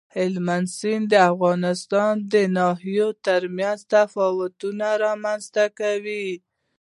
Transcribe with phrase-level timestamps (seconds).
[0.15, 6.27] هلمند سیند د افغانستان د ناحیو ترمنځ تفاوتونه رامنځ ته کوي.